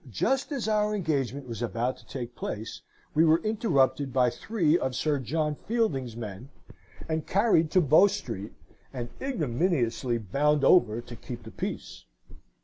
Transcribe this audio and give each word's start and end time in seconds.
just 0.09 0.51
as 0.51 0.67
our 0.67 0.95
engagement 0.95 1.47
was 1.47 1.61
about 1.61 1.95
to 1.95 2.07
take 2.07 2.33
place, 2.33 2.81
we 3.13 3.23
were 3.23 3.37
interrupted 3.43 4.11
by 4.11 4.31
three 4.31 4.75
of 4.75 4.95
Sir 4.95 5.19
John 5.19 5.53
Fielding's 5.67 6.15
men, 6.17 6.49
and 7.07 7.27
carried 7.27 7.69
to 7.69 7.81
Bow 7.81 8.07
Street, 8.07 8.53
and 8.91 9.09
ignominiously 9.21 10.17
bound 10.17 10.63
over 10.63 11.01
to 11.01 11.15
keep 11.15 11.43
the 11.43 11.51
peace. 11.51 12.05